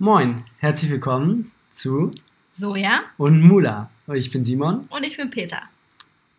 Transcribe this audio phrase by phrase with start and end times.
[0.00, 2.12] Moin, herzlich willkommen zu
[2.52, 3.90] Soja und Mula.
[4.14, 5.58] Ich bin Simon und ich bin Peter.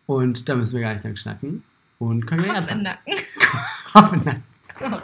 [0.06, 1.62] und da müssen wir gar nicht lang schnacken.
[1.98, 2.82] Und können wir Kopf im anfangen.
[2.84, 3.14] Nacken.
[3.92, 4.42] Kopf im Nacken.
[4.72, 5.02] Sorry.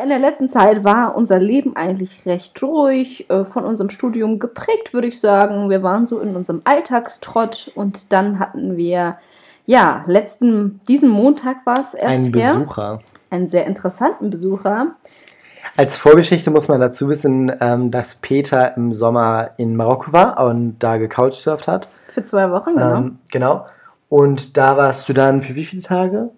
[0.00, 4.94] In der letzten Zeit war unser Leben eigentlich recht ruhig, äh, von unserem Studium geprägt,
[4.94, 5.70] würde ich sagen.
[5.70, 9.18] Wir waren so in unserem Alltagstrott und dann hatten wir,
[9.66, 13.00] ja, letzten, diesen Montag war es erst Ein her, Besucher.
[13.30, 14.96] einen sehr interessanten Besucher.
[15.76, 20.78] Als Vorgeschichte muss man dazu wissen, ähm, dass Peter im Sommer in Marokko war und
[20.78, 21.88] da gecouchsurft hat.
[22.08, 22.96] Für zwei Wochen, genau.
[22.96, 23.66] Ähm, genau.
[24.08, 26.30] Und da warst du dann für wie viele Tage?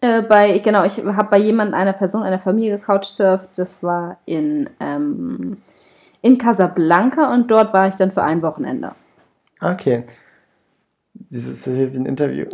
[0.00, 3.48] Äh, bei, genau, ich habe bei jemandem, einer Person, einer Familie gecouchsurft.
[3.56, 5.56] Das war in, ähm,
[6.20, 8.92] in Casablanca und dort war ich dann für ein Wochenende.
[9.60, 10.04] Okay.
[11.30, 12.46] Dieses ist hier wie ein Interview.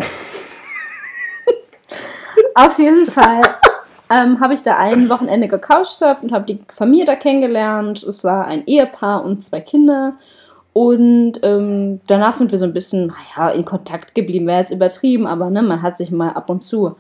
[2.55, 3.43] Auf jeden Fall
[4.11, 8.03] ähm, habe ich da ein Wochenende gecouchsurft und habe die Familie da kennengelernt.
[8.03, 10.15] Es war ein Ehepaar und zwei Kinder.
[10.73, 14.47] Und ähm, danach sind wir so ein bisschen, naja, in Kontakt geblieben.
[14.47, 16.97] Wäre jetzt übertrieben, aber ne, man hat sich mal ab und zu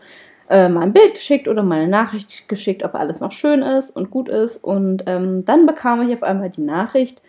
[0.50, 3.90] äh, mal ein Bild geschickt oder mal eine Nachricht geschickt, ob alles noch schön ist
[3.90, 4.62] und gut ist.
[4.62, 7.22] Und ähm, dann bekam ich auf einmal die Nachricht,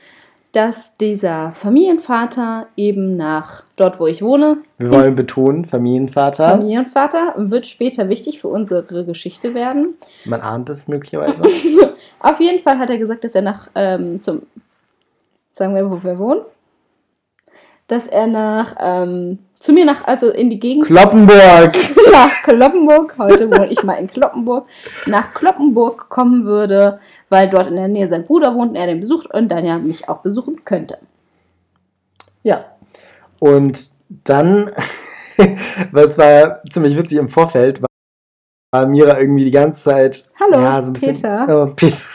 [0.53, 6.47] dass dieser Familienvater eben nach dort, wo ich wohne, Wir wollen betonen, Familienvater.
[6.47, 9.95] Familienvater wird später wichtig für unsere Geschichte werden.
[10.25, 11.41] Man ahnt es möglicherweise.
[12.19, 14.43] Auf jeden Fall hat er gesagt, dass er nach ähm, zum,
[15.53, 16.41] sagen wir, wo wir wohnen,
[17.87, 21.73] dass er nach ähm, zu mir nach, also in die Gegend Kloppenburg!
[22.11, 24.67] nach Kloppenburg, heute wohne ich mal in Kloppenburg,
[25.05, 28.99] nach Kloppenburg kommen würde, weil dort in der Nähe sein Bruder wohnt und er den
[28.99, 30.97] besucht und dann ja mich auch besuchen könnte.
[32.43, 32.65] Ja.
[33.39, 34.69] Und dann,
[35.93, 37.79] was war ziemlich witzig im Vorfeld,
[38.71, 40.25] war, Mira irgendwie die ganze Zeit.
[40.41, 41.47] Hallo, ja, so ein bisschen, Peter.
[41.49, 41.97] Oh, Peter.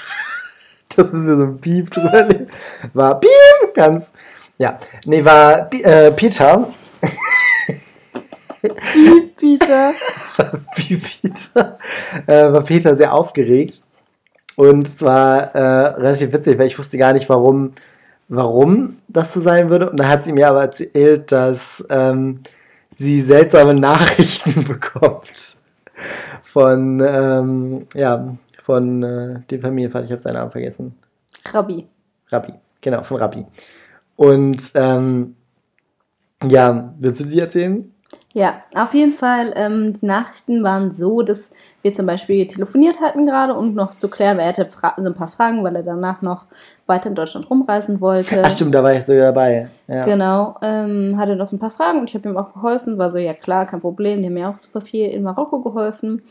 [0.96, 2.48] Das müssen wir so ein Piep drüber legen.
[2.94, 4.11] War Piep, ganz.
[4.56, 6.68] Ja, nee, war äh, Peter.
[8.61, 9.92] Piep, Peter.
[10.77, 11.79] Wie Peter.
[12.27, 13.83] Äh, war Peter sehr aufgeregt.
[14.57, 17.75] Und es war äh, relativ witzig, weil ich wusste gar nicht, warum,
[18.29, 19.91] warum das so sein würde.
[19.91, 22.41] Und dann hat sie mir aber erzählt, dass ähm,
[22.98, 25.59] sie seltsame Nachrichten bekommt.
[26.53, 30.98] Von, ähm, ja, von äh, dem Familienvater, ich habe seinen Namen vergessen.
[31.53, 31.86] Rabbi.
[32.30, 33.47] Rabbi, genau, von Rabbi.
[34.17, 35.36] Und ähm,
[36.46, 37.92] ja, willst du die erzählen?
[38.32, 39.52] Ja, auf jeden Fall.
[39.56, 44.08] Ähm, die Nachrichten waren so, dass wir zum Beispiel telefoniert hatten gerade und noch zu
[44.08, 46.44] klären, weil er hatte Fra so ein paar Fragen, weil er danach noch
[46.86, 48.42] weiter in Deutschland rumreisen wollte.
[48.44, 49.68] Ach stimmt, da war ich sogar dabei.
[49.88, 50.04] Ja.
[50.04, 52.96] Genau, ähm, hatte noch so ein paar Fragen und ich habe ihm auch geholfen.
[52.98, 54.20] War so, ja klar, kein Problem.
[54.20, 56.22] Die haben mir auch super viel in Marokko geholfen.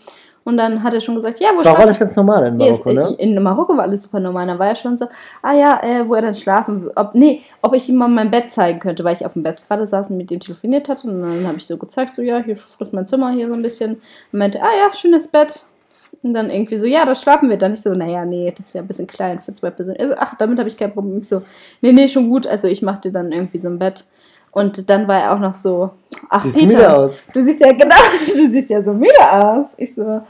[0.48, 2.56] Und dann hat er schon gesagt, ja, wo Das war schlafen- alles ganz normal in
[2.58, 3.16] Marokko, ne?
[3.18, 4.48] In Marokko war alles super normal.
[4.48, 5.06] Dann war er schon so,
[5.42, 6.92] ah ja, äh, wo er dann schlafen will.
[6.96, 9.62] Ob, nee, ob ich ihm mal mein Bett zeigen könnte, weil ich auf dem Bett
[9.68, 11.10] gerade saß und mit ihm telefoniert hatte.
[11.10, 13.62] Und dann habe ich so gezeigt, so, ja, hier ist mein Zimmer hier so ein
[13.62, 13.96] bisschen.
[14.32, 15.64] Und meinte, ah ja, schönes Bett.
[16.24, 17.74] Und dann irgendwie so, ja, da schlafen wir dann.
[17.74, 19.98] Ich so, naja, nee, das ist ja ein bisschen klein für zwei Personen.
[20.00, 21.20] Also, ach, damit habe ich kein Problem.
[21.20, 21.42] Ich so,
[21.82, 22.48] nee, nee, schon gut.
[22.48, 24.06] Also ich mache dir dann irgendwie so ein Bett.
[24.52, 25.92] Und dann war er auch noch so,
[26.30, 26.68] ach, Siehst Peter.
[26.78, 27.12] müde aus.
[27.34, 29.76] Du siehst ja genau, du siehst ja so müde aus.
[29.78, 30.22] Ich so,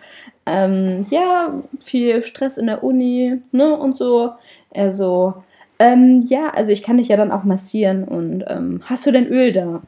[0.46, 4.32] ähm, ja, viel Stress in der Uni, ne, und so.
[4.72, 5.34] Er so,
[5.80, 9.28] ähm, ja, also ich kann dich ja dann auch massieren und ähm, hast du denn
[9.28, 9.82] Öl da?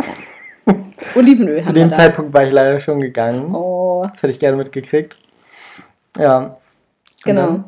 [0.00, 0.74] Ja.
[1.14, 1.90] Olivenöl Zu dem.
[1.90, 3.54] Zeitpunkt war ich leider schon gegangen.
[3.54, 5.16] Oh, Das hätte ich gerne mitgekriegt.
[6.18, 6.56] Ja.
[7.24, 7.64] Genau.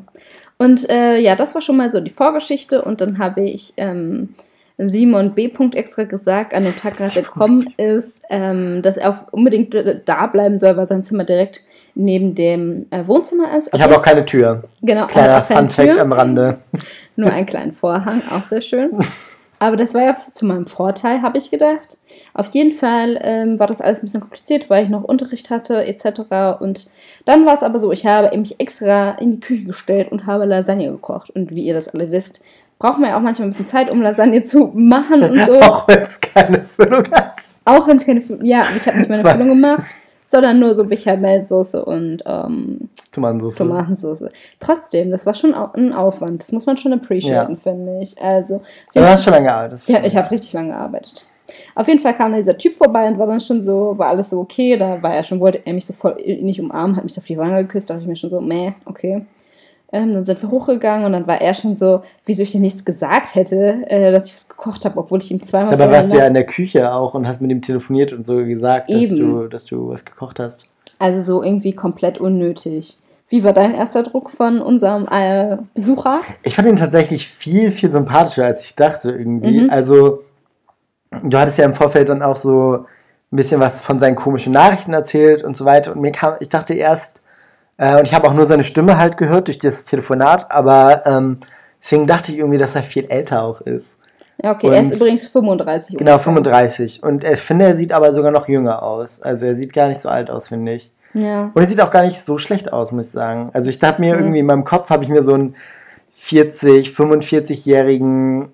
[0.57, 4.29] Und äh, ja, das war schon mal so die Vorgeschichte und dann habe ich ähm,
[4.77, 5.51] Simon B.
[5.73, 10.27] Extra gesagt, an dem Tag, als er gekommen ist, ähm, dass er auf unbedingt da
[10.27, 11.61] bleiben soll, weil sein Zimmer direkt
[11.95, 13.73] neben dem äh, Wohnzimmer ist.
[13.73, 14.63] Ich habe auch keine Tür.
[14.81, 16.57] genau, er Kleiner hat auch keine Fun Fact Tür, am Rande.
[17.15, 18.91] nur einen kleinen Vorhang, auch sehr schön.
[19.61, 21.99] Aber das war ja zu meinem Vorteil, habe ich gedacht.
[22.33, 25.85] Auf jeden Fall ähm, war das alles ein bisschen kompliziert, weil ich noch Unterricht hatte
[25.85, 26.59] etc.
[26.59, 26.87] Und
[27.25, 30.45] dann war es aber so, ich habe mich extra in die Küche gestellt und habe
[30.45, 31.29] Lasagne gekocht.
[31.29, 32.43] Und wie ihr das alle wisst,
[32.81, 35.53] braucht man ja auch manchmal ein bisschen Zeit, um Lasagne zu machen und so.
[35.61, 37.35] Auch wenn es keine Füllung hat.
[37.63, 39.23] Auch wenn es keine, Fü- ja, ich habe nicht meine.
[39.29, 39.83] Füllung gemacht,
[40.25, 43.55] sondern nur so Bechamelsoße und ähm, Tomatensauce.
[43.55, 44.25] Tomatensauce.
[44.59, 46.41] Trotzdem, das war schon ein Aufwand.
[46.41, 48.19] Das muss man schon appreciaten, finde ich.
[48.21, 48.61] Also,
[48.95, 49.81] Du hast schon lange gearbeitet.
[49.87, 51.25] ja, ich habe richtig lange gearbeitet.
[51.75, 54.29] Auf jeden Fall kam dann dieser Typ vorbei und war dann schon so, war alles
[54.29, 54.77] so okay.
[54.77, 57.27] Da war er schon, wollte er mich so voll nicht umarmen, hat mich so auf
[57.27, 59.25] die Wange geküsst, da dachte ich mir schon so, meh, okay.
[59.93, 62.85] Ähm, dann sind wir hochgegangen und dann war er schon so, wieso ich dir nichts
[62.85, 66.17] gesagt hätte, äh, dass ich was gekocht habe, obwohl ich ihm zweimal Dabei warst du
[66.17, 69.19] ja in der Küche auch und hast mit ihm telefoniert und so gesagt, dass Eben.
[69.19, 70.67] du, dass du was gekocht hast.
[70.99, 72.97] Also so irgendwie komplett unnötig.
[73.27, 76.21] Wie war dein erster Druck von unserem äh, Besucher?
[76.43, 79.61] Ich fand ihn tatsächlich viel, viel sympathischer, als ich dachte irgendwie.
[79.61, 79.69] Mhm.
[79.69, 80.23] Also,
[81.23, 82.85] du hattest ja im Vorfeld dann auch so
[83.31, 85.93] ein bisschen was von seinen komischen Nachrichten erzählt und so weiter.
[85.93, 87.20] Und mir kam, ich dachte erst,
[87.81, 91.39] äh, und ich habe auch nur seine Stimme halt gehört durch das Telefonat, aber ähm,
[91.81, 93.97] deswegen dachte ich irgendwie, dass er viel älter auch ist.
[94.43, 95.97] Ja, okay, er ist Und- übrigens 35.
[95.97, 96.33] Genau, ungefähr.
[96.33, 97.03] 35.
[97.03, 99.21] Und ich finde, er sieht aber sogar noch jünger aus.
[99.21, 100.91] Also er sieht gar nicht so alt aus, finde ich.
[101.13, 101.51] Ja.
[101.53, 103.49] Und er sieht auch gar nicht so schlecht aus, muss ich sagen.
[103.53, 104.19] Also ich habe mir Mhm.
[104.21, 105.55] irgendwie in meinem Kopf, habe ich mir so einen
[106.15, 108.51] 40, 45-jährigen,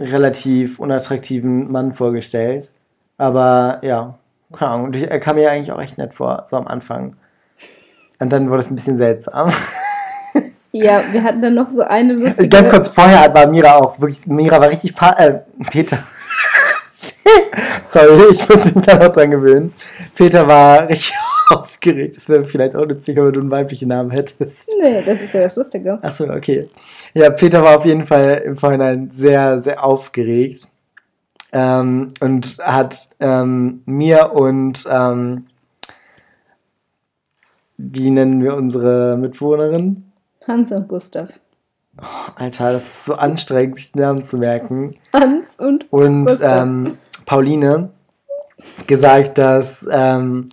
[0.00, 2.68] relativ unattraktiven Mann vorgestellt.
[3.18, 4.14] Aber ja,
[4.52, 4.86] keine Ahnung.
[4.86, 7.16] Und er kam mir eigentlich auch echt nett vor, so am Anfang.
[8.18, 9.52] Und dann wurde es ein bisschen seltsam.
[10.72, 12.48] ja, wir hatten dann noch so eine lustige...
[12.48, 15.40] Ganz kurz vorher war Mira auch wirklich, Mira war richtig, pa äh,
[15.70, 15.98] Peter.
[17.88, 19.74] Sorry, ich muss mich da noch dran gewöhnen.
[20.14, 21.14] Peter war richtig
[21.50, 22.16] aufgeregt.
[22.16, 24.68] Es wäre vielleicht auch nützlicher, wenn du einen weiblichen Namen hättest.
[24.80, 25.98] Nee, das ist ja das Lustige.
[26.02, 26.68] Achso, okay.
[27.12, 30.66] Ja, Peter war auf jeden Fall im Vorhinein sehr, sehr aufgeregt.
[31.52, 35.46] Ähm, und hat ähm, mir und ähm,
[37.76, 40.12] wie nennen wir unsere Mitbewohnerin?
[40.46, 41.40] Hans und Gustav.
[42.34, 44.96] Alter, das ist so anstrengend, sich den Namen zu merken.
[45.12, 45.92] Hans und...
[45.92, 46.62] Und Gustav.
[46.62, 47.90] ähm, Pauline
[48.86, 50.48] gesagt, dass, ähm,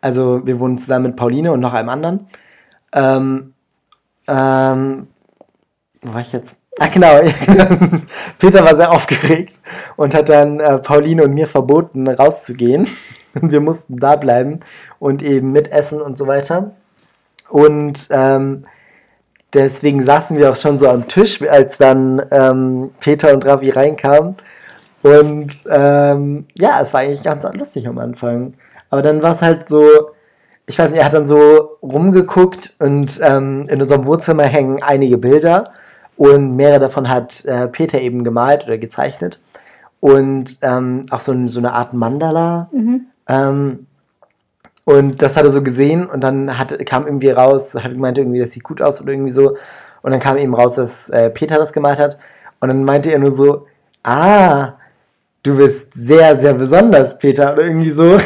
[0.00, 2.26] also wir wohnen zusammen mit Pauline und noch einem anderen.
[2.92, 3.54] Ähm,
[4.28, 5.08] ähm,
[6.02, 6.56] wo war ich jetzt?
[6.78, 7.20] Ah, genau.
[8.38, 9.60] Peter war sehr aufgeregt
[9.96, 12.88] und hat dann äh, Pauline und mir verboten, rauszugehen.
[13.40, 14.60] Wir mussten da bleiben
[14.98, 16.72] und eben mitessen und so weiter.
[17.48, 18.64] Und ähm,
[19.52, 24.36] deswegen saßen wir auch schon so am Tisch, als dann ähm, Peter und Ravi reinkamen.
[25.02, 28.54] Und ähm, ja, es war eigentlich ganz lustig am Anfang.
[28.90, 29.84] Aber dann war es halt so,
[30.66, 35.18] ich weiß nicht, er hat dann so rumgeguckt und ähm, in unserem Wohnzimmer hängen einige
[35.18, 35.72] Bilder
[36.16, 39.40] und mehrere davon hat äh, Peter eben gemalt oder gezeichnet.
[40.00, 42.68] Und ähm, auch so, so eine Art Mandala.
[42.72, 43.06] Mhm.
[43.28, 43.86] Ähm,
[44.84, 48.40] und das hat er so gesehen und dann hat, kam irgendwie raus, hat gemeint irgendwie,
[48.40, 49.56] das sieht gut aus oder irgendwie so.
[50.02, 52.18] Und dann kam eben raus, dass äh, Peter das gemalt hat.
[52.60, 53.66] Und dann meinte er nur so,
[54.02, 54.74] ah,
[55.42, 57.54] du bist sehr, sehr besonders, Peter.
[57.54, 58.12] Oder irgendwie so.
[58.14, 58.22] und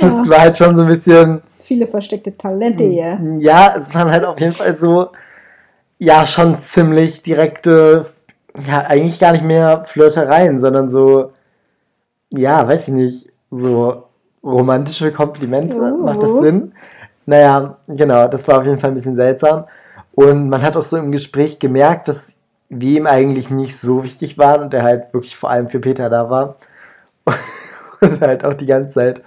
[0.00, 3.18] das war halt schon so ein bisschen, Viele versteckte Talente hier.
[3.40, 5.08] ja, es waren halt auf jeden Fall so,
[5.98, 8.06] ja, schon ziemlich direkte,
[8.66, 11.32] ja, eigentlich gar nicht mehr Flirtereien, sondern so,
[12.30, 14.04] ja, weiß ich nicht, so
[14.42, 15.76] romantische Komplimente.
[15.78, 16.04] Oh.
[16.04, 16.72] Macht das Sinn?
[17.26, 19.64] Naja, genau, das war auf jeden Fall ein bisschen seltsam.
[20.14, 22.36] Und man hat auch so im Gespräch gemerkt, dass
[22.68, 26.08] wir ihm eigentlich nicht so wichtig waren und er halt wirklich vor allem für Peter
[26.08, 26.56] da war.
[28.00, 29.22] Und halt auch die ganze Zeit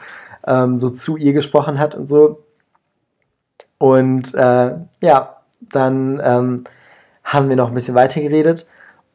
[0.45, 2.43] ähm, so zu ihr gesprochen hat und so.
[3.79, 6.63] Und äh, ja, dann ähm,
[7.23, 8.67] haben wir noch ein bisschen weiter geredet.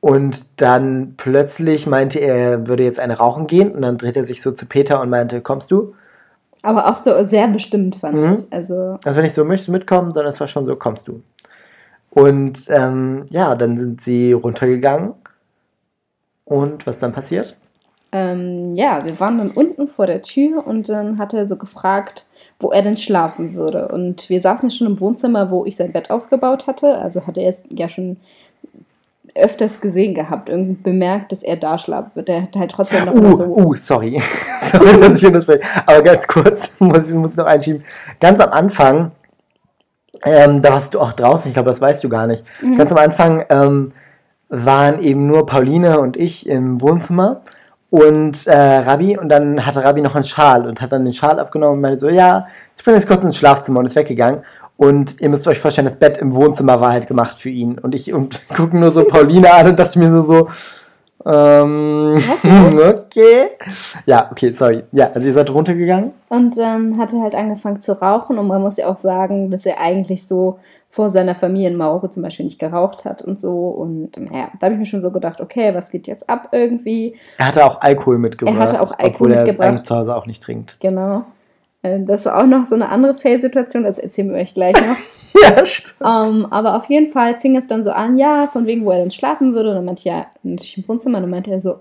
[0.03, 3.73] Und dann plötzlich meinte er, er würde jetzt eine rauchen gehen.
[3.73, 5.95] Und dann dreht er sich so zu Peter und meinte, kommst du?
[6.63, 8.35] Aber auch so sehr bestimmt, fand Mhm.
[8.35, 8.53] ich.
[8.53, 11.23] Also, Also wenn ich so möchte mitkommen, sondern es war schon so, kommst du.
[12.11, 15.15] Und ähm, ja, dann sind sie runtergegangen.
[16.45, 17.57] Und was dann passiert?
[18.15, 22.27] ähm, ja, wir waren dann unten vor der Tür und dann hat er so gefragt,
[22.61, 23.89] wo er denn schlafen würde.
[23.89, 26.99] Und wir saßen schon im Wohnzimmer, wo ich sein Bett aufgebaut hatte.
[26.99, 28.19] Also hatte er es ja schon
[29.35, 32.29] öfters gesehen gehabt, irgendwie bemerkt, dass er da schlafen wird.
[32.29, 33.45] Er hat halt trotzdem noch Uh, so.
[33.45, 34.21] uh, sorry.
[34.73, 35.61] sorry, dass ich unterspreche.
[35.87, 37.85] Aber ganz kurz, muss ich, muss ich noch einschieben.
[38.21, 39.13] Ganz am Anfang,
[40.25, 42.45] ähm, da warst du auch draußen, ich glaube, das weißt du gar nicht.
[42.61, 42.77] Mhm.
[42.77, 43.93] Ganz am Anfang ähm,
[44.49, 47.41] waren eben nur Pauline und ich im Wohnzimmer
[47.93, 51.39] und äh, Rabi und dann hatte Rabi noch einen Schal und hat dann den Schal
[51.39, 52.47] abgenommen und meinte so, ja,
[52.77, 54.43] ich bin jetzt kurz ins Schlafzimmer und ist weggegangen.
[54.77, 57.79] Und ihr müsst euch vorstellen, das Bett im Wohnzimmer war halt gemacht für ihn.
[57.79, 60.49] Und ich und gucke nur so Pauline an und dachte mir nur so,
[61.25, 63.51] ähm, okay.
[64.07, 64.83] Ja, okay, sorry.
[64.93, 66.13] Ja, also ihr seid runtergegangen.
[66.29, 69.67] Und dann hat er halt angefangen zu rauchen und man muss ja auch sagen, dass
[69.67, 70.59] er eigentlich so
[70.91, 73.69] vor seiner Familie in Marokko zum Beispiel nicht geraucht hat und so.
[73.69, 77.17] Und naja, da habe ich mir schon so gedacht, okay, was geht jetzt ab irgendwie?
[77.39, 78.57] Er hatte auch Alkohol mitgebracht.
[78.57, 79.69] Er hatte auch Alkohol obwohl er mitgebracht.
[79.69, 80.77] eigentlich zu Hause auch nicht trinkt.
[80.81, 81.25] Genau.
[81.83, 84.97] Ähm, Das war auch noch so eine andere Fail-Situation, das erzählen wir euch gleich noch.
[85.43, 85.95] Ja, stimmt.
[86.03, 88.99] Ähm, aber auf jeden Fall fing es dann so an, ja, von wegen, wo er
[88.99, 89.71] denn schlafen würde.
[89.71, 91.19] Und dann meinte ich, ja, natürlich im Wohnzimmer.
[91.19, 91.81] Und dann meinte er so,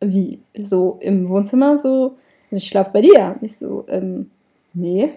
[0.00, 2.14] wie, so im Wohnzimmer so,
[2.50, 3.34] also ich schlafe bei dir.
[3.40, 4.30] Und ich so, ähm,
[4.72, 5.10] nee.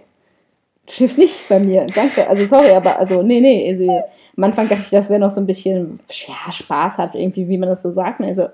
[0.87, 2.27] du schläfst nicht bei mir, danke.
[2.27, 3.69] Also sorry, aber also, nee, nee.
[3.69, 4.03] Also,
[4.35, 7.69] am Anfang dachte ich, das wäre noch so ein bisschen ja, spaßhaft, irgendwie, wie man
[7.69, 8.19] das so sagt.
[8.19, 8.47] Und also,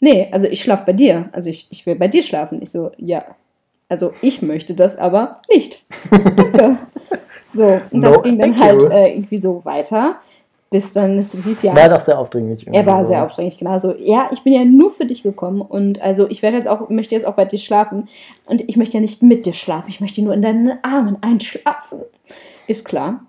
[0.00, 1.28] nee, also ich schlafe bei dir.
[1.32, 2.60] Also ich, ich will bei dir schlafen.
[2.60, 3.24] Ich so, ja.
[3.94, 5.84] Also ich möchte das aber nicht.
[6.10, 6.78] Danke.
[7.46, 10.16] So, und das No, ging dann halt äh, irgendwie so weiter,
[10.70, 11.72] bis dann es hieß ja.
[11.72, 12.66] War doch sehr aufdringlich.
[12.66, 13.24] Er war irgendwie sehr so.
[13.26, 13.78] aufdringlich, genau.
[13.78, 16.88] So, ja, ich bin ja nur für dich gekommen und also ich werde jetzt auch,
[16.88, 18.08] möchte jetzt auch bei dir schlafen
[18.46, 22.00] und ich möchte ja nicht mit dir schlafen, ich möchte nur in deinen Armen einschlafen.
[22.66, 23.20] Ist klar.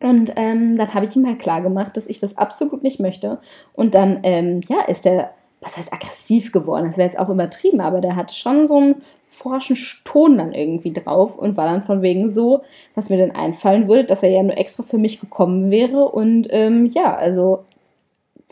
[0.00, 3.38] Und ähm, dann habe ich ihm halt klar gemacht, dass ich das absolut nicht möchte.
[3.72, 6.86] Und dann, ähm, ja, ist er, was heißt aggressiv geworden?
[6.86, 9.02] Das wäre jetzt auch übertrieben, aber der hatte schon so einen
[9.34, 12.62] forschen Ton dann irgendwie drauf und war dann von wegen so,
[12.94, 16.46] was mir denn einfallen würde, dass er ja nur extra für mich gekommen wäre und
[16.50, 17.64] ähm, ja, also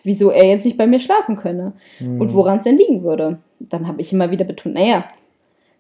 [0.03, 2.21] wieso er jetzt nicht bei mir schlafen könne Hm.
[2.21, 3.39] und woran es denn liegen würde.
[3.61, 5.05] Dann habe ich immer wieder betont, naja,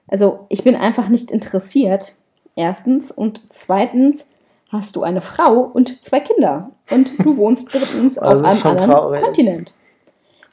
[0.08, 2.14] also ich bin einfach nicht interessiert,
[2.54, 4.28] erstens und zweitens
[4.70, 8.90] hast du eine Frau und zwei Kinder und du wohnst drittens Das auf einem anderen
[8.90, 9.22] traurig.
[9.22, 9.72] Kontinent.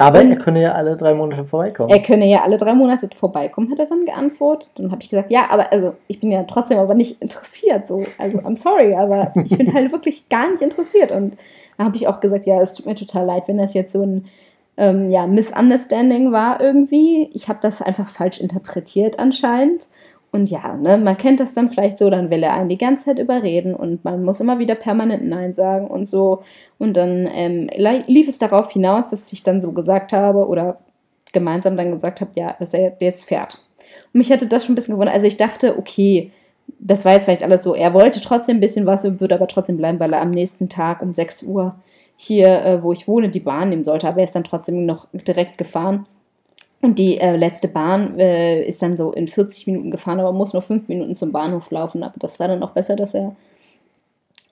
[0.01, 1.89] Aber er könne ja alle drei Monate vorbeikommen.
[1.89, 4.71] Er könne ja alle drei Monate vorbeikommen, hat er dann geantwortet.
[4.75, 7.85] Dann habe ich gesagt, ja, aber also ich bin ja trotzdem aber nicht interessiert.
[7.85, 11.11] So, also I'm sorry, aber ich bin halt wirklich gar nicht interessiert.
[11.11, 11.37] Und
[11.77, 14.01] da habe ich auch gesagt, ja, es tut mir total leid, wenn das jetzt so
[14.01, 14.29] ein
[14.77, 17.29] ähm, ja, Misunderstanding war irgendwie.
[17.33, 19.87] Ich habe das einfach falsch interpretiert anscheinend.
[20.31, 23.05] Und ja, ne, man kennt das dann vielleicht so, dann will er einen die ganze
[23.05, 26.43] Zeit überreden und man muss immer wieder permanent Nein sagen und so.
[26.77, 30.77] Und dann ähm, li- lief es darauf hinaus, dass ich dann so gesagt habe oder
[31.33, 33.57] gemeinsam dann gesagt habe, ja, dass er jetzt fährt.
[34.13, 35.15] Und mich hätte das schon ein bisschen gewundert.
[35.15, 36.31] Also ich dachte, okay,
[36.79, 37.73] das war jetzt vielleicht alles so.
[37.73, 41.01] Er wollte trotzdem ein bisschen was, würde aber trotzdem bleiben, weil er am nächsten Tag
[41.01, 41.75] um 6 Uhr
[42.15, 44.07] hier, äh, wo ich wohne, die Bahn nehmen sollte.
[44.07, 46.05] Aber er ist dann trotzdem noch direkt gefahren.
[46.81, 50.53] Und die äh, letzte Bahn äh, ist dann so in 40 Minuten gefahren, aber muss
[50.53, 52.03] noch 5 Minuten zum Bahnhof laufen.
[52.03, 53.35] Aber das war dann auch besser, dass er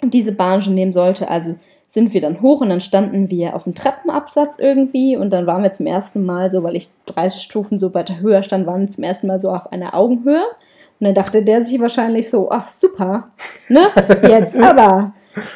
[0.01, 1.29] diese Bahn schon nehmen sollte.
[1.29, 1.55] Also
[1.87, 5.63] sind wir dann hoch und dann standen wir auf dem Treppenabsatz irgendwie und dann waren
[5.63, 8.91] wir zum ersten Mal so, weil ich drei Stufen so weiter höher stand, waren wir
[8.91, 10.43] zum ersten Mal so auf einer Augenhöhe.
[10.99, 13.29] Und dann dachte der sich wahrscheinlich so, ach super,
[13.69, 13.87] ne?
[14.27, 15.13] Jetzt aber.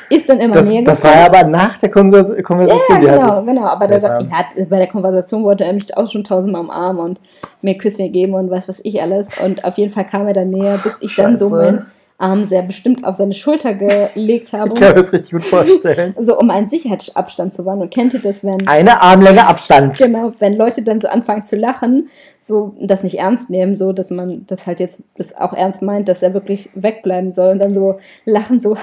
[0.09, 3.17] Ist dann immer das, näher das war ja aber nach der Konver- ja, Konversation, ja,
[3.17, 3.65] genau, genau.
[3.65, 4.29] Aber der, Seltsam.
[4.29, 7.19] er hat, bei der Konversation wollte er mich auch schon tausendmal umarmen und
[7.61, 9.29] mir Küsse geben und was weiß ich alles.
[9.43, 11.85] Und auf jeden Fall kam er dann näher, bis ich dann so Scheiße.
[12.21, 14.71] Arm sehr bestimmt auf seine Schulter gelegt habe.
[14.73, 16.13] Ich kann mir das richtig gut vorstellen.
[16.19, 17.81] so um einen Sicherheitsabstand zu wahren.
[17.81, 19.97] Und kennt ihr das, wenn, Eine Armlänge Abstand.
[19.97, 22.09] genau, wenn Leute dann so anfangen zu lachen,
[22.39, 26.09] so das nicht ernst nehmen, so dass man das halt jetzt das auch ernst meint,
[26.09, 28.77] dass er wirklich wegbleiben soll und dann so lachen, so,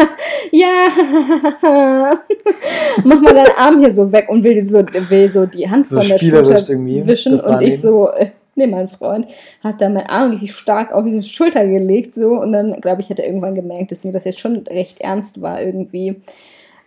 [0.50, 0.88] ja,
[3.04, 5.98] mach mal deinen Arm hier so weg und will so, will so die Hand So
[5.98, 9.26] von der Schulter wischen und ich so, äh, nee, mein Freund,
[9.62, 13.10] hat dann meinen Arm richtig stark auf diese Schulter gelegt, so, und dann, glaube ich,
[13.10, 16.22] hat er irgendwann gemerkt, dass mir das jetzt schon recht ernst war irgendwie.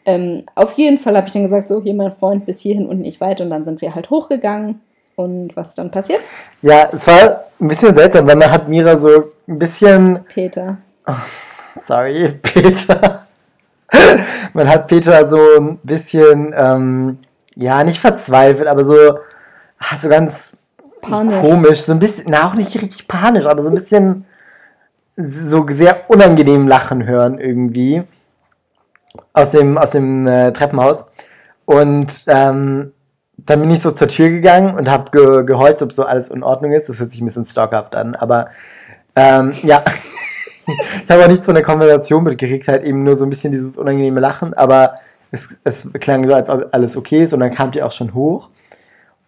[0.05, 3.01] Ähm, auf jeden Fall habe ich dann gesagt, so, hier mein Freund, bis hierhin und
[3.01, 3.43] nicht weiter.
[3.43, 4.81] Und dann sind wir halt hochgegangen.
[5.15, 6.19] Und was dann passiert?
[6.61, 10.77] Ja, es war ein bisschen seltsam, weil man hat Mira so ein bisschen, Peter.
[11.83, 13.25] sorry, Peter.
[14.53, 17.19] Man hat Peter so ein bisschen, ähm,
[17.55, 18.95] ja, nicht verzweifelt, aber so,
[19.79, 20.57] ah, so ganz
[21.09, 21.39] Panisch.
[21.41, 24.25] komisch, so ein bisschen, na, auch nicht richtig panisch, aber so ein bisschen
[25.17, 28.03] so sehr unangenehm lachen hören irgendwie
[29.33, 31.05] aus dem, aus dem äh, Treppenhaus.
[31.65, 32.91] Und ähm,
[33.37, 36.43] dann bin ich so zur Tür gegangen und habe ge gehorcht, ob so alles in
[36.43, 36.89] Ordnung ist.
[36.89, 38.49] Das hört sich ein bisschen stalkerhaft an, aber
[39.15, 39.83] ähm, ja.
[41.03, 43.77] ich habe auch nichts von der Konversation mitgekriegt, halt eben nur so ein bisschen dieses
[43.77, 44.95] unangenehme Lachen, aber
[45.31, 48.13] es, es klang so, als ob alles okay ist und dann kam die auch schon
[48.13, 48.49] hoch.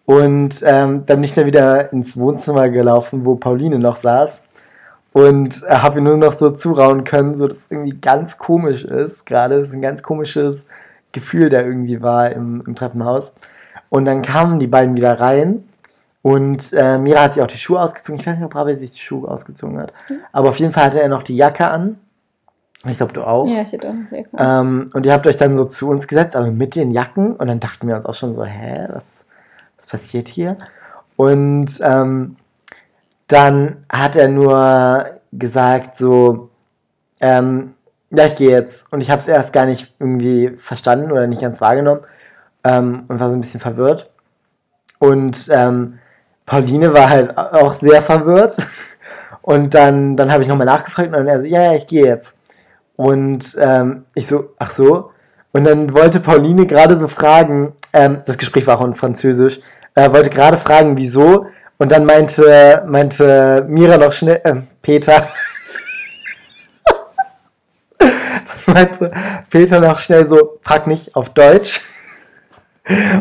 [0.08, 4.48] Und ähm, dann bin ich dann wieder ins Wohnzimmer gelaufen, wo Pauline noch saß.
[5.12, 8.84] Und äh, habe ihr nur noch so zurauen können, so dass es irgendwie ganz komisch
[8.84, 9.26] ist.
[9.26, 10.64] Gerade ist ein ganz komisches
[11.12, 13.34] Gefühl, der irgendwie war im, im Treppenhaus.
[13.90, 15.68] Und dann kamen die beiden wieder rein.
[16.22, 18.18] Und äh, Mira hat sich auch die Schuhe ausgezogen.
[18.18, 19.92] Ich weiß nicht, ob Ravi sich die Schuhe ausgezogen hat.
[20.32, 21.98] Aber auf jeden Fall hatte er noch die Jacke an.
[22.86, 23.46] Ich glaube, du auch.
[23.46, 24.38] Ja, ich hätte auch.
[24.38, 27.36] Ähm, und ihr habt euch dann so zu uns gesetzt, aber mit den Jacken.
[27.36, 29.17] Und dann dachten wir uns auch schon so, hä, was
[29.88, 30.56] passiert hier?
[31.16, 32.36] Und ähm,
[33.26, 36.50] dann hat er nur gesagt so,
[37.20, 37.74] ähm,
[38.10, 38.90] ja, ich gehe jetzt.
[38.90, 42.02] Und ich habe es erst gar nicht irgendwie verstanden oder nicht ganz wahrgenommen
[42.64, 44.10] ähm, und war so ein bisschen verwirrt.
[44.98, 45.98] Und ähm,
[46.46, 48.56] Pauline war halt auch sehr verwirrt.
[49.42, 52.04] Und dann, dann habe ich nochmal nachgefragt und dann er so, ja, ja, ich gehe
[52.04, 52.36] jetzt.
[52.96, 55.10] Und ähm, ich so, ach so.
[55.52, 59.60] Und dann wollte Pauline gerade so fragen, ähm, das Gespräch war auch in Französisch,
[59.98, 61.46] äh, wollte gerade fragen, wieso.
[61.78, 65.28] Und dann meinte, meinte Mira noch schnell, ähm, Peter.
[68.66, 69.12] meinte
[69.50, 71.80] Peter noch schnell so, frag nicht auf Deutsch.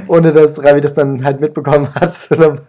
[0.08, 2.14] Ohne dass Ravi das dann halt mitbekommen hat.
[2.30, 2.62] Dann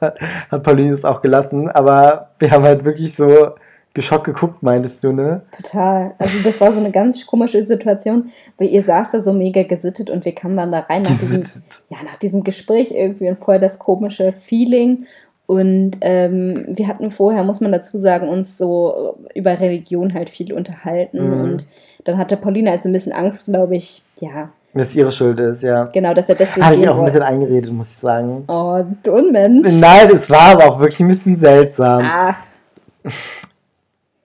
[0.50, 1.70] hat Pauline es auch gelassen.
[1.70, 3.54] Aber wir haben halt wirklich so
[3.94, 5.42] geschockt geguckt, meintest du, ne?
[5.50, 6.12] Total.
[6.18, 10.10] Also das war so eine ganz komische Situation, weil ihr saß da so mega gesittet
[10.10, 11.44] und wir kamen dann da rein nach diesem,
[11.90, 15.06] ja, nach diesem Gespräch irgendwie und voll das komische Feeling.
[15.46, 20.52] Und ähm, wir hatten vorher, muss man dazu sagen, uns so über Religion halt viel
[20.52, 21.26] unterhalten.
[21.26, 21.40] Mhm.
[21.40, 21.66] Und
[22.04, 25.84] dann hatte Pauline also ein bisschen Angst, glaube ich, ja, Dass ihre Schuld ist, ja.
[25.84, 28.44] genau, dass er deswegen Habe ich auch ein bisschen eingeredet, muss ich sagen.
[28.46, 29.68] Oh, du Unmensch.
[29.72, 32.02] Nein, es war aber auch wirklich ein bisschen seltsam.
[32.04, 32.36] Ach,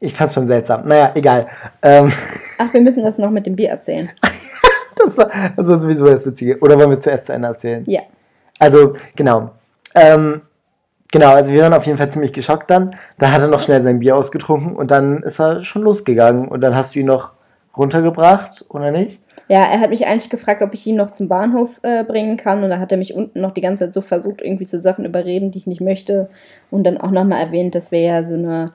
[0.03, 0.86] Ich fand's schon seltsam.
[0.86, 1.48] Naja, egal.
[1.81, 2.12] Ähm,
[2.57, 4.10] ach, wir müssen das noch mit dem Bier erzählen.
[4.98, 6.60] das, war, das war sowieso das Witzige.
[6.60, 7.86] Oder wollen wir zuerst zu Ende erzählen?
[7.88, 8.01] Ja.
[8.60, 9.51] Also, genau.
[9.95, 10.41] Ähm,
[11.10, 12.98] genau, also wir waren auf jeden Fall ziemlich geschockt dann.
[13.17, 16.50] Da hat er noch schnell sein Bier ausgetrunken und dann ist er schon losgegangen.
[16.50, 17.31] Und dann hast du ihn noch
[17.77, 19.22] runtergebracht, oder nicht?
[19.48, 22.62] Ja, er hat mich eigentlich gefragt, ob ich ihn noch zum Bahnhof äh, bringen kann.
[22.62, 25.05] Und da hat er mich unten noch die ganze Zeit so versucht, irgendwie zu Sachen
[25.05, 26.29] überreden, die ich nicht möchte.
[26.72, 28.74] Und dann auch nochmal erwähnt, dass wir ja so eine,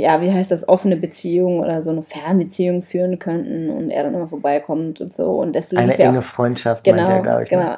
[0.00, 4.14] ja, wie heißt das, offene Beziehung oder so eine Fernbeziehung führen könnten und er dann
[4.14, 5.32] immer vorbeikommt und so.
[5.40, 7.50] Und das Eine enge auch, Freundschaft, genau, meint er, glaube ich.
[7.50, 7.58] ne?
[7.58, 7.76] genau.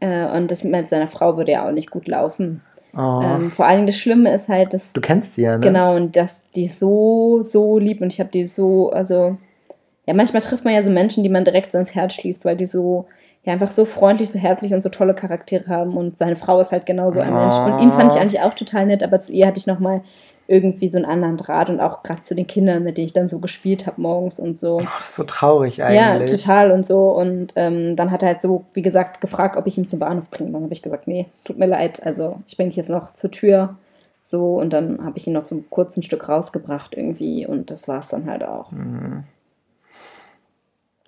[0.00, 2.62] Äh, und das mit seiner Frau würde ja auch nicht gut laufen.
[2.96, 5.60] Oh, Ähm, vor allen Dingen das Schlimme ist halt, dass du kennst sie ja, ne?
[5.60, 9.36] Genau, und dass die so, so lieb und ich habe die so, also,
[10.06, 12.56] ja, manchmal trifft man ja so Menschen, die man direkt so ins Herz schließt, weil
[12.56, 13.06] die so,
[13.44, 16.70] ja, einfach so freundlich, so herzlich und so tolle Charaktere haben und seine Frau ist
[16.70, 17.56] halt genauso ein Mensch.
[17.56, 18.22] Und ihn fand ich Oh.
[18.22, 20.02] eigentlich auch total nett, aber zu ihr hatte ich nochmal
[20.52, 23.30] irgendwie so einen anderen Draht und auch gerade zu den Kindern, mit denen ich dann
[23.30, 24.76] so gespielt habe morgens und so.
[24.76, 26.30] Oh, das ist so traurig Ja, eigentlich.
[26.30, 27.10] total und so.
[27.12, 30.28] Und ähm, dann hat er halt so, wie gesagt, gefragt, ob ich ihn zum Bahnhof
[30.30, 30.52] bringe.
[30.52, 32.04] Dann habe ich gesagt, nee, tut mir leid.
[32.04, 33.76] Also ich bringe dich jetzt noch zur Tür.
[34.20, 37.46] So, und dann habe ich ihn noch so ein kurzes Stück rausgebracht irgendwie.
[37.46, 38.70] Und das war es dann halt auch.
[38.72, 39.24] Mhm.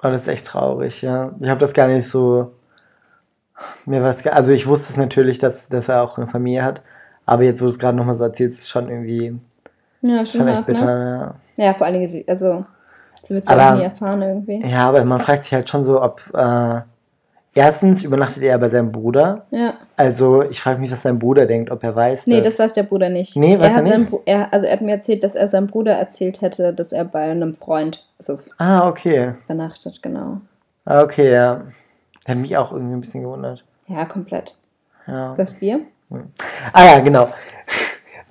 [0.03, 1.33] Oh, das ist echt traurig, ja.
[1.39, 2.53] Ich habe das gar nicht so.
[3.85, 6.83] Mir war das also ich wusste es natürlich, dass, dass er auch eine Familie hat,
[7.27, 9.39] aber jetzt, wo du es gerade nochmal so erzählst, ist es schon irgendwie
[10.03, 10.85] Ja, schon echt hart, bitter.
[10.85, 11.35] Ne?
[11.57, 12.65] Ja, vor allen Dingen, also,
[13.21, 14.61] das wird auch nie erfahren irgendwie.
[14.63, 14.67] Ja.
[14.69, 16.81] ja, aber man fragt sich halt schon so, ob äh,
[17.55, 19.47] erstens übernachtet er bei seinem Bruder.
[19.51, 19.75] Ja.
[19.97, 22.27] Also ich frage mich, was sein Bruder denkt, ob er weiß.
[22.27, 23.37] Nee, das weiß der Bruder nicht.
[23.37, 24.15] Nee, weiß er hat seinem nicht?
[24.27, 27.31] Er, also er hat mir erzählt, dass er seinem Bruder erzählt hätte, dass er bei
[27.31, 29.35] einem Freund so Ah, okay.
[29.45, 30.41] übernachtet, genau.
[30.85, 31.63] Ah, okay, ja.
[32.27, 33.65] Hätte mich auch irgendwie ein bisschen gewundert.
[33.87, 34.57] Ja, komplett.
[35.07, 35.35] Ja.
[35.37, 35.81] Das Bier?
[36.73, 37.29] Ah ja, genau.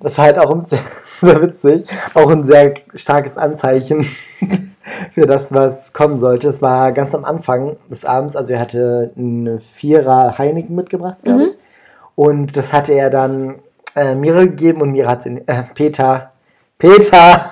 [0.00, 0.78] Das war halt auch sehr,
[1.20, 1.86] sehr witzig.
[2.14, 4.06] Auch ein sehr starkes Anzeichen
[5.14, 6.48] für das, was kommen sollte.
[6.48, 11.40] Es war ganz am Anfang des Abends, also er hatte eine Vierer Heineken mitgebracht, glaube
[11.42, 11.46] Mhm.
[11.46, 11.56] ich.
[12.16, 13.56] Und das hatte er dann
[13.96, 15.48] äh, Mira gegeben und Mira hat es in.
[15.48, 16.32] Äh, Peter.
[16.78, 17.50] Peter!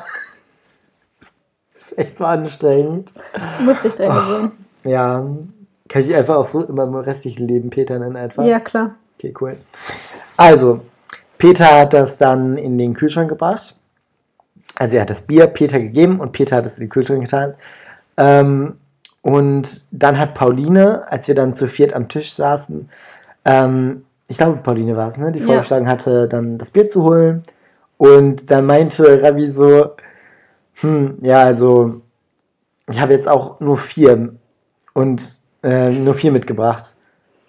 [1.75, 3.13] Das ist echt so anstrengend.
[3.59, 4.53] Du musst dich dran gewöhnen.
[4.85, 5.25] Ja.
[5.89, 8.45] Kann ich einfach auch so immer im restlichen Leben Peter nennen einfach?
[8.45, 8.95] Ja, klar.
[9.19, 9.57] Okay, cool.
[10.37, 10.81] Also,
[11.39, 13.75] Peter hat das dann in den Kühlschrank gebracht.
[14.77, 17.55] Also er hat das Bier Peter gegeben und Peter hat es in den Kühlschrank getan.
[18.17, 18.75] Ähm,
[19.23, 22.89] und dann hat Pauline, als wir dann zu viert am Tisch saßen,
[23.45, 25.47] ähm, ich glaube Pauline war es, ne, die Ja.
[25.47, 27.43] vorgeschlagen hatte, dann das Bier zu holen.
[27.99, 29.93] Und dann meinte Ravi so,
[30.75, 32.01] hm, ja, also
[32.91, 34.35] ich habe jetzt auch nur vier
[34.95, 35.23] und
[35.63, 36.95] äh, nur vier mitgebracht.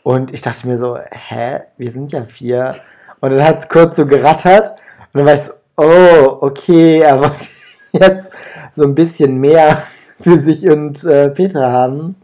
[0.04, 2.76] Und ich dachte mir so, hä, wir sind ja vier.
[3.22, 4.70] Und dann hat es kurz so gerattert.
[5.14, 7.46] Und dann war ich so, oh, okay, er wollte
[7.94, 8.30] jetzt
[8.76, 9.84] so ein bisschen mehr
[10.22, 12.16] für sich und äh, Peter haben.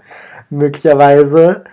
[0.49, 1.63] Möglicherweise.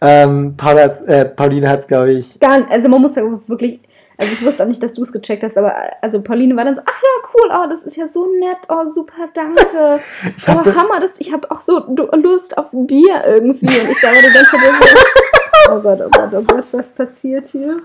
[0.00, 2.38] Ähm, Paul hat's- äh, Pauline hat es, glaube ich.
[2.38, 3.80] Gar nicht, also man muss ja wirklich,
[4.18, 6.74] also ich wusste auch nicht, dass du es gecheckt hast, aber also Pauline war dann
[6.74, 10.00] so, ach ja, cool, oh, das ist ja so nett, oh, super, danke.
[10.36, 11.82] Ich Oh, Hammer, das, ich habe auch so
[12.14, 13.66] Lust auf Bier irgendwie.
[13.66, 14.56] Und ich die ganze Zeit so,
[15.70, 17.80] oh Gott, oh Gott, oh Gott, was passiert hier?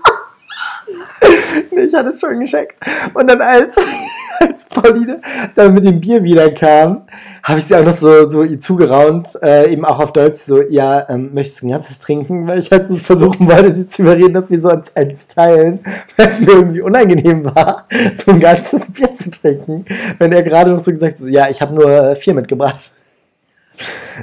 [1.70, 2.76] Ich hatte es schon gecheckt.
[3.14, 3.76] Und dann als,
[4.40, 5.20] als Pauline
[5.54, 7.02] dann mit dem Bier wiederkam,
[7.42, 10.62] habe ich sie auch noch so, so ihr zugeraunt, äh, eben auch auf Deutsch, so,
[10.62, 12.46] ja, ähm, möchtest du ein ganzes trinken?
[12.46, 15.80] Weil ich halt versuchen wollte, sie zu überreden, dass wir so eins, eins teilen,
[16.16, 17.86] weil es mir irgendwie unangenehm war,
[18.24, 19.84] so ein ganzes Bier zu trinken.
[20.18, 22.92] Wenn er gerade noch so gesagt hat, so, ja, ich habe nur äh, vier mitgebracht.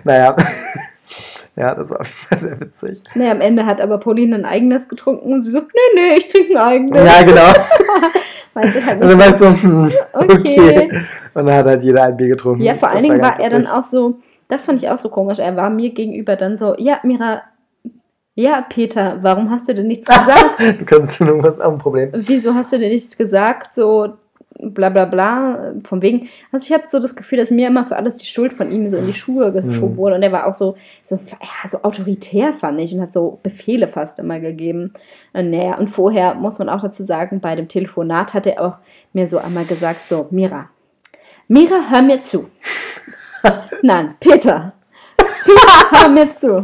[0.03, 0.35] Naja.
[1.59, 3.03] Ja, das war auf jeden Fall sehr witzig.
[3.15, 5.65] Nee, am Ende hat aber Pauline ein eigenes getrunken und sie so, nee,
[6.01, 7.05] nee, ich trinke ein eigenes.
[7.05, 7.51] Ja, genau.
[8.55, 10.37] Halt Und dann war so, hm, Okay.
[10.39, 10.89] okay.
[11.33, 12.63] Und dann hat halt jeder ein Bier getrunken.
[12.63, 14.97] Ja, vor Das allen Dingen ganz war er dann auch so, das fand ich auch
[14.97, 17.43] so komisch, er war mir gegenüber dann so, ja, Mira,
[18.35, 20.59] ja, Peter, warum hast du denn nichts gesagt?
[20.79, 22.09] Du kannst du irgendwas am Problem.
[22.13, 23.75] Wieso hast du denn nichts gesagt?
[23.75, 24.13] So,
[24.61, 26.29] bla bla bla, von wegen.
[26.51, 28.89] Also ich habe so das Gefühl, dass mir immer für alles die Schuld von ihm
[28.89, 30.15] so in die Schuhe geschoben wurde.
[30.15, 33.87] Und er war auch so, so, ja, so autoritär, fand ich, und hat so Befehle
[33.87, 34.93] fast immer gegeben.
[35.33, 38.77] Und, naja, und vorher muss man auch dazu sagen, bei dem Telefonat hat er auch
[39.13, 40.69] mir so einmal gesagt, so, Mira,
[41.47, 42.49] Mira, hör mir zu.
[43.81, 44.73] Nein, Peter.
[45.17, 46.63] Peter, hör mir zu.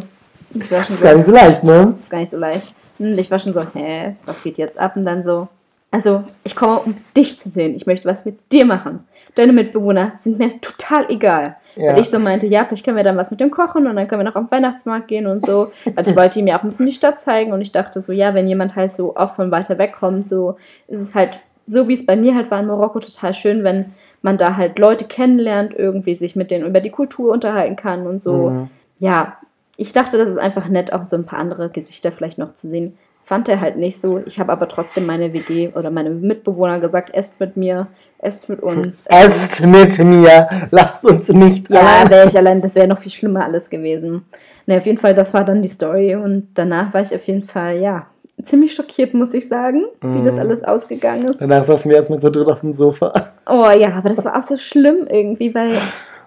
[0.54, 1.96] Ich war schon Ist gar nicht so leicht, ne?
[2.00, 2.74] ist gar nicht so leicht.
[3.00, 4.96] Und ich war schon so, hä, was geht jetzt ab?
[4.96, 5.48] Und dann so,
[5.96, 7.74] also ich komme, um dich zu sehen.
[7.74, 9.08] Ich möchte was mit dir machen.
[9.36, 11.56] Deine Mitbewohner sind mir total egal.
[11.78, 11.94] Ja.
[11.94, 14.06] Weil ich so meinte, ja, vielleicht können wir dann was mit dem kochen und dann
[14.10, 15.72] können wir noch auf den Weihnachtsmarkt gehen und so.
[15.96, 18.12] Also ich wollte ihm ja auch ein bisschen die Stadt zeigen und ich dachte so,
[18.12, 20.58] ja, wenn jemand halt so auch von weiter weg kommt, so
[20.90, 23.94] ist es halt, so wie es bei mir halt war in Marokko, total schön, wenn
[24.22, 28.20] man da halt Leute kennenlernt, irgendwie sich mit denen über die Kultur unterhalten kann und
[28.20, 28.70] so Mhm.
[29.00, 29.38] ja,
[29.78, 32.70] ich dachte, das ist einfach nett, auch so ein paar andere Gesichter vielleicht noch zu
[32.70, 32.98] sehen.
[33.26, 34.22] Fand er halt nicht so.
[34.26, 37.88] Ich habe aber trotzdem meine WG oder meine Mitbewohner gesagt, esst mit mir,
[38.20, 39.04] esst mit uns.
[39.10, 43.12] Ähm, Esst mit mir, lasst uns nicht Ja, wäre ich allein, das wäre noch viel
[43.12, 44.26] schlimmer alles gewesen.
[44.68, 47.44] Ne, auf jeden Fall, das war dann die Story und danach war ich auf jeden
[47.44, 48.06] Fall, ja,
[48.44, 50.42] ziemlich schockiert, muss ich sagen, wie das Mhm.
[50.42, 51.42] alles ausgegangen ist.
[51.42, 53.32] Danach saßen wir erstmal so dritt auf dem Sofa.
[53.48, 55.80] Oh ja, aber das war auch so schlimm irgendwie, weil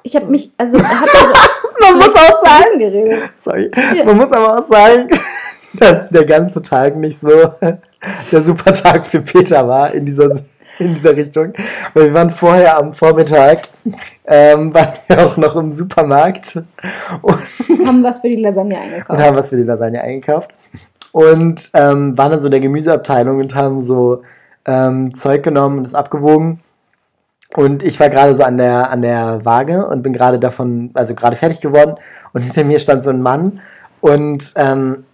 [0.02, 1.32] ich habe mich, also er hat also
[1.80, 3.22] Man muss auch sagen, geredet.
[3.42, 4.04] sorry, Ja.
[4.04, 5.08] man muss aber auch sagen,
[5.74, 7.28] dass der ganze Tag nicht so
[8.33, 10.31] der super Tag für Peter war in dieser,
[10.78, 11.52] in dieser Richtung.
[11.94, 13.68] Weil wir waren vorher am Vormittag,
[14.26, 16.62] ähm, waren wir auch noch im Supermarkt
[17.22, 17.38] und
[17.87, 19.20] Haben was für die Lasagne und eingekauft.
[19.20, 20.50] haben was für die Lasagne eingekauft.
[21.12, 24.22] Und ähm, waren dann so in der Gemüseabteilung und haben so
[24.66, 26.61] ähm, Zeug genommen und es abgewogen.
[27.57, 31.14] Und ich war gerade so an der, an der Waage und bin gerade davon, also
[31.14, 31.96] gerade fertig geworden.
[32.35, 33.61] Und hinter mir stand so ein Mann.
[34.00, 35.04] Und ähm,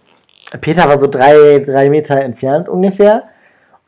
[0.61, 3.23] Peter war so drei, drei Meter entfernt ungefähr.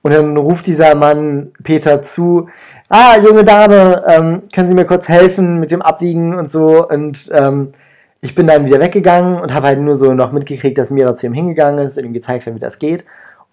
[0.02, 2.48] Und dann ruft dieser Mann Peter zu,
[2.90, 6.88] ah, junge Dame, ähm, können Sie mir kurz helfen mit dem Abwiegen und so.
[6.88, 7.74] Und ähm,
[8.22, 11.28] ich bin dann wieder weggegangen und habe halt nur so noch mitgekriegt, dass Mira zu
[11.28, 13.06] ihm hingegangen ist und ihm gezeigt hat, wie das geht.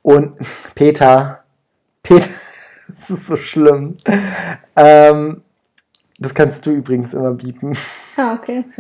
[0.03, 0.35] Und
[0.75, 1.41] Peter,
[2.03, 2.29] Peter,
[3.09, 3.97] das ist so schlimm.
[4.77, 5.43] Ähm,
[6.19, 7.73] das kannst du übrigens immer bieten.
[8.17, 8.65] Ah, okay.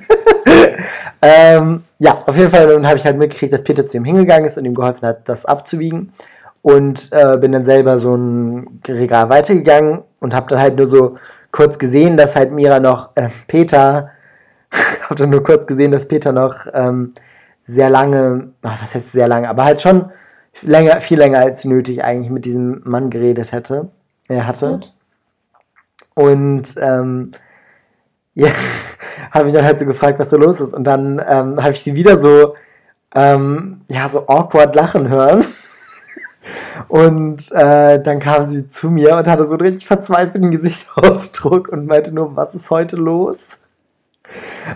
[1.26, 4.44] Ähm, ja, auf jeden Fall dann habe ich halt mitgekriegt, dass Peter zu ihm hingegangen
[4.44, 6.12] ist und ihm geholfen hat, das abzuwiegen.
[6.60, 11.14] Und äh, bin dann selber so ein Regal weitergegangen und habe dann halt nur so
[11.50, 14.10] kurz gesehen, dass halt Mira noch, äh, Peter,
[15.02, 17.14] habe dann nur kurz gesehen, dass Peter noch ähm,
[17.66, 20.10] sehr lange, ach, was heißt sehr lange, aber halt schon
[20.60, 23.88] länger, viel länger als nötig eigentlich mit diesem Mann geredet hätte.
[24.28, 24.72] Er hatte.
[24.72, 24.92] Gut.
[26.14, 27.32] Und ähm,
[28.34, 28.48] ja,
[29.30, 30.74] habe ich dann halt so gefragt, was so los ist.
[30.74, 32.54] Und dann ähm, habe ich sie wieder so,
[33.14, 35.44] ähm, ja, so awkward lachen hören.
[36.88, 41.86] Und äh, dann kam sie zu mir und hatte so einen richtig verzweifelten Gesichtsausdruck und
[41.86, 43.38] meinte nur, was ist heute los?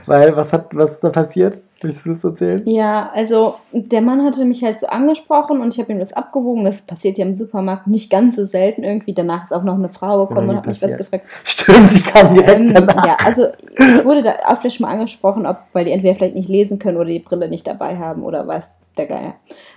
[0.06, 1.62] Weil, was hat, was ist da passiert?
[1.80, 2.62] Willst du das erzählen?
[2.66, 6.64] Ja, also der Mann hatte mich halt so angesprochen und ich habe ihm das abgewogen.
[6.64, 9.14] Das passiert ja im Supermarkt nicht ganz so selten irgendwie.
[9.14, 11.26] Danach ist auch noch eine Frau gekommen und hat mich was gefragt.
[11.44, 13.06] Stimmt, die kam direkt Ähm, danach.
[13.06, 13.46] ja, also
[13.78, 16.96] ich wurde da öfter schon mal angesprochen, ob, weil die entweder vielleicht nicht lesen können
[16.96, 19.34] oder die Brille nicht dabei haben oder weiß der Geier.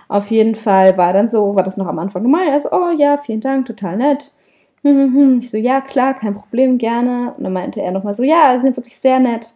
[0.08, 2.48] Auf jeden Fall war dann so, war das noch am Anfang normal.
[2.48, 4.32] Er so, oh ja, vielen Dank, total nett.
[4.82, 5.38] Hm, hm, hm.
[5.38, 7.32] Ich so, ja, klar, kein Problem, gerne.
[7.36, 9.54] Und dann meinte er nochmal so, ja, sie sind wirklich sehr nett.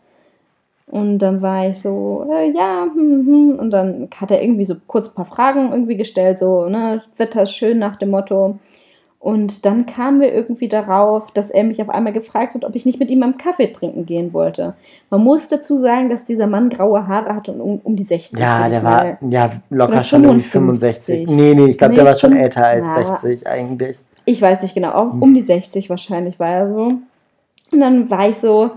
[0.88, 3.58] Und dann war ich so, äh, ja, hm, hm.
[3.58, 7.42] und dann hat er irgendwie so kurz ein paar Fragen irgendwie gestellt, so, ne, Wetter
[7.42, 8.58] ist schön nach dem Motto.
[9.18, 12.86] Und dann kamen wir irgendwie darauf, dass er mich auf einmal gefragt hat, ob ich
[12.86, 14.74] nicht mit ihm am Kaffee trinken gehen wollte.
[15.10, 18.38] Man muss dazu sagen, dass dieser Mann graue Haare hatte und um, um die 60.
[18.38, 21.26] Ja, der war ja locker schon irgendwie 55.
[21.26, 21.36] 65.
[21.36, 23.18] Nee, nee, ich glaube, Nee, der war schon älter als Ja.
[23.20, 23.98] 60 eigentlich.
[24.26, 26.92] Ich weiß nicht genau, auch um die 60 wahrscheinlich war er so.
[27.72, 28.70] Und dann war ich so,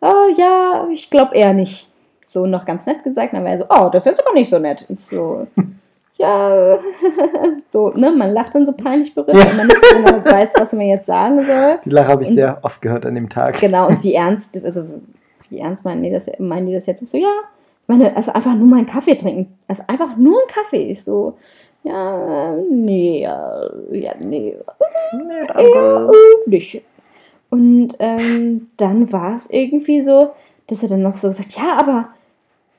[0.00, 1.88] oh ja, ich glaube eher nicht.
[2.26, 3.32] So noch ganz nett gesagt.
[3.32, 4.86] Dann war er so, oh, das ist jetzt aber nicht so nett.
[4.88, 5.46] Und so,
[6.16, 6.78] ja,
[7.70, 9.46] so, ne, man lacht dann so peinlich berührt, Ja.
[9.46, 11.78] weil man nicht so genau weiß, was man jetzt sagen soll.
[11.84, 13.58] Die Lache habe ich Und- sehr oft gehört an dem Tag.
[13.60, 14.84] Genau, und wie ernst, also
[15.48, 17.02] wie ernst meinen die das, meinen die das jetzt?
[17.02, 17.32] Ich so, ja,
[17.82, 19.58] ich meine, also einfach nur mal einen Kaffee trinken.
[19.66, 20.90] Also einfach nur einen Kaffee.
[20.90, 21.36] Ich so,
[21.82, 24.56] ja, nee, ja, ja nee,
[25.12, 25.34] Nee,
[25.64, 26.10] eher
[26.46, 26.82] nicht.
[27.50, 30.30] Und ähm, dann war es irgendwie so,
[30.68, 32.10] dass er dann noch so gesagt, ja, aber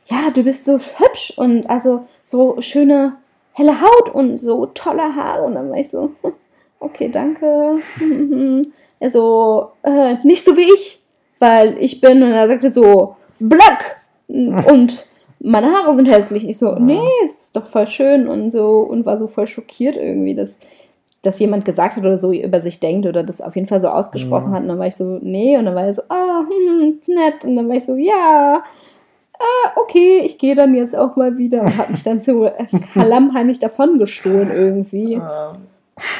[0.06, 3.18] ja, du bist so hübsch und also so schöne
[3.54, 5.44] helle Haut und so tolle Haare.
[5.44, 6.12] Und dann war ich so,
[6.80, 7.80] okay, danke.
[9.00, 11.02] er so, äh, nicht so wie ich,
[11.40, 15.06] weil ich bin, und er sagte so, black und
[15.40, 16.48] meine Haare sind hässlich.
[16.48, 19.98] Ich so, nee, es ist doch voll schön und so und war so voll schockiert
[19.98, 20.58] irgendwie, dass
[21.24, 23.90] das jemand gesagt hat oder so über sich denkt oder das auf jeden Fall so
[23.90, 24.54] ausgesprochen Mhm.
[24.56, 24.62] hat.
[24.64, 25.58] Und dann war ich so, nee.
[25.58, 27.44] Und dann war er so, ah, hm, nett.
[27.46, 28.64] Und dann war ich so, ja,
[29.40, 31.62] ah, okay, ich gehe dann jetzt auch mal wieder.
[31.62, 32.50] Und habe mich dann so
[32.94, 35.14] klammheinig davon gestohlen irgendwie.
[35.14, 35.22] Ähm,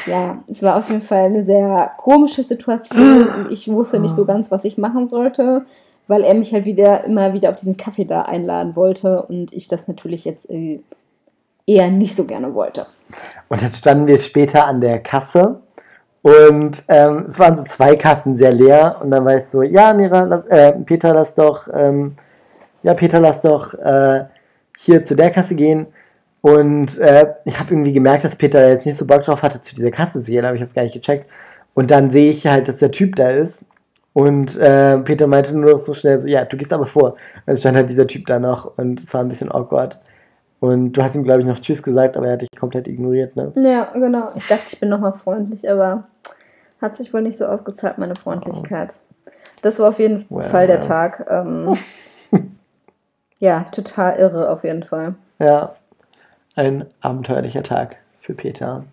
[0.06, 4.24] Ja, es war auf jeden Fall eine sehr komische Situation und ich wusste nicht so
[4.24, 5.64] ganz, was ich machen sollte,
[6.06, 9.66] weil er mich halt wieder immer wieder auf diesen Kaffee da einladen wollte und ich
[9.66, 10.78] das natürlich jetzt äh,
[11.66, 12.86] eher nicht so gerne wollte.
[13.52, 15.60] Und jetzt standen wir später an der Kasse
[16.22, 19.92] und ähm, es waren so zwei Kassen sehr leer und dann war ich so, ja,
[19.92, 22.16] Mira, lass, äh, Peter, lass doch, ähm,
[22.82, 24.24] ja, Peter, lass doch äh,
[24.78, 25.84] hier zu der Kasse gehen.
[26.40, 29.74] Und äh, ich habe irgendwie gemerkt, dass Peter jetzt nicht so Bock drauf hatte, zu
[29.74, 31.28] dieser Kasse zu gehen, aber ich habe es gar nicht gecheckt.
[31.74, 33.66] Und dann sehe ich halt, dass der Typ da ist.
[34.14, 37.16] Und äh, Peter meinte nur noch so schnell so, ja, du gehst aber vor.
[37.44, 40.00] Also stand halt dieser Typ da noch und es war ein bisschen awkward.
[40.62, 43.34] Und du hast ihm, glaube ich, noch Tschüss gesagt, aber er hat dich komplett ignoriert,
[43.34, 43.50] ne?
[43.56, 44.30] Ja, genau.
[44.36, 46.04] Ich dachte, ich bin nochmal freundlich, aber
[46.80, 48.94] hat sich wohl nicht so ausgezahlt, meine Freundlichkeit.
[49.62, 50.86] Das war auf jeden Well, Fall der well.
[50.86, 51.26] Tag.
[51.28, 51.74] Ähm,
[53.40, 55.16] ja, total irre auf jeden Fall.
[55.40, 55.74] Ja,
[56.54, 58.84] ein abenteuerlicher Tag für Peter.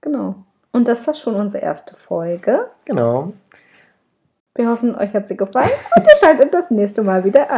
[0.00, 0.34] Genau.
[0.72, 2.66] Und das war schon unsere erste Folge.
[2.86, 3.32] Genau.
[4.56, 7.54] Wir hoffen, euch hat sie gefallen und ihr schaltet das nächste Mal wieder ein.